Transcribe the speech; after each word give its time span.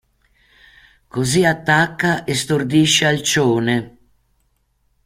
Così 1.07 1.45
attacca 1.45 2.23
e 2.23 2.33
stordisce 2.33 3.05
Alcione. 3.05 3.97